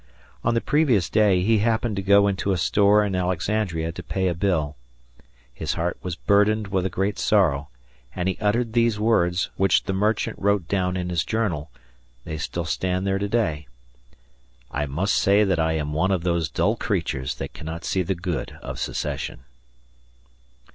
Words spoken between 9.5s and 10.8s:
which the merchant wrote